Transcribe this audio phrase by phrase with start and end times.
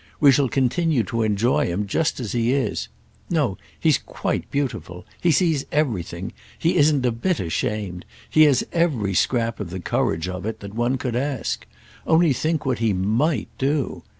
[0.19, 2.87] We shall continue to enjoy him just as he is.
[3.29, 5.05] No—he's quite beautiful.
[5.21, 6.33] He sees everything.
[6.57, 8.05] He isn't a bit ashamed.
[8.27, 11.67] He has every scrap of the courage of it that one could ask.
[12.07, 14.01] Only think what he might do.